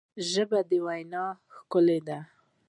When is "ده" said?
2.07-2.19